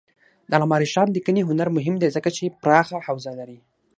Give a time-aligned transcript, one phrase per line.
[0.49, 3.57] د علامه رشاد لیکنی هنر مهم دی ځکه چې پراخه حوزه لري.